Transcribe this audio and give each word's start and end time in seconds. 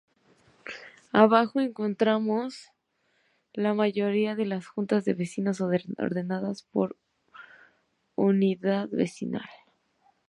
Abajo 1.13 1.59
encontramos 1.59 2.71
la 3.53 3.75
mayoría 3.75 4.33
de 4.35 4.47
las 4.47 4.65
Juntas 4.65 5.05
de 5.05 5.13
Vecinos 5.13 5.61
ordenadas 5.61 6.63
por 6.63 6.97
Unidad 8.15 8.89
Vecinal. 8.89 9.47